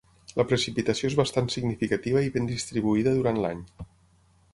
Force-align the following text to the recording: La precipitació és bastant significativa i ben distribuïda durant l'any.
La 0.39 0.43
precipitació 0.51 1.09
és 1.11 1.17
bastant 1.19 1.51
significativa 1.55 2.23
i 2.29 2.31
ben 2.39 2.47
distribuïda 2.53 3.13
durant 3.19 3.39
l'any. 3.45 3.61